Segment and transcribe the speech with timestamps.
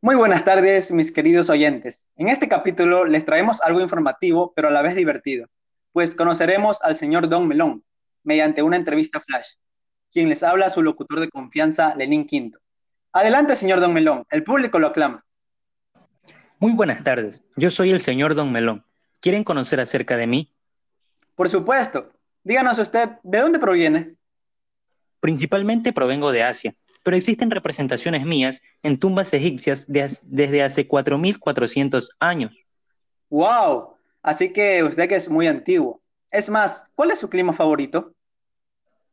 [0.00, 2.08] Muy buenas tardes, mis queridos oyentes.
[2.16, 5.46] En este capítulo les traemos algo informativo, pero a la vez divertido,
[5.92, 7.84] pues conoceremos al señor Don Melón
[8.22, 9.54] mediante una entrevista flash,
[10.12, 12.60] quien les habla su locutor de confianza, Lenín Quinto.
[13.12, 15.24] Adelante, señor Don Melón, el público lo aclama.
[16.60, 18.84] Muy buenas tardes, yo soy el señor Don Melón.
[19.20, 20.54] ¿Quieren conocer acerca de mí?
[21.34, 22.12] Por supuesto.
[22.44, 24.16] Díganos usted, ¿de dónde proviene?
[25.22, 26.74] Principalmente provengo de Asia,
[27.04, 32.66] pero existen representaciones mías en tumbas egipcias desde hace 4.400 años.
[33.30, 33.94] ¡Wow!
[34.20, 36.02] Así que usted que es muy antiguo.
[36.32, 38.12] Es más, ¿cuál es su clima favorito?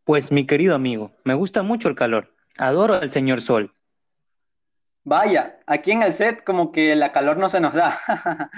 [0.03, 2.33] Pues mi querido amigo, me gusta mucho el calor.
[2.57, 3.71] Adoro al señor Sol.
[5.03, 7.99] Vaya, aquí en el set como que la calor no se nos da.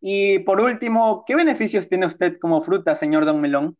[0.00, 3.76] y por último, ¿qué beneficios tiene usted como fruta, señor Don Melón?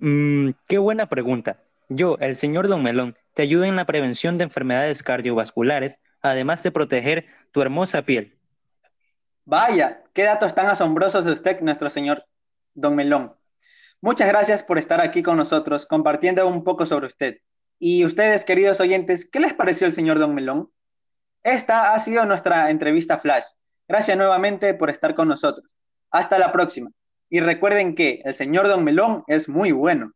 [0.00, 1.60] Mm, qué buena pregunta.
[1.88, 6.70] Yo, el señor Don Melón, te ayudo en la prevención de enfermedades cardiovasculares, además de
[6.70, 8.38] proteger tu hermosa piel.
[9.44, 12.24] Vaya, qué datos tan asombrosos de usted, nuestro señor
[12.74, 13.34] Don Melón.
[14.00, 17.38] Muchas gracias por estar aquí con nosotros, compartiendo un poco sobre usted.
[17.78, 20.70] Y ustedes, queridos oyentes, ¿qué les pareció el señor Don Melón?
[21.42, 23.44] Esta ha sido nuestra entrevista flash.
[23.86, 25.68] Gracias nuevamente por estar con nosotros.
[26.10, 26.90] Hasta la próxima.
[27.28, 30.12] Y recuerden que el señor Don Melón es muy bueno.